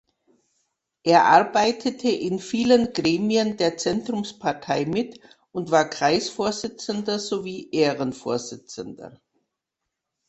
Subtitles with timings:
[1.03, 5.19] Er arbeitete in vielen Gremien der Zentrumspartei mit
[5.51, 9.21] und war Kreisvorsitzender sowie Ehrenvorsitzender.